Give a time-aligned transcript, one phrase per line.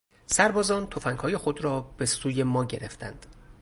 [0.25, 3.25] سربازان تفنگهای خود را به سوی ما گرفتند.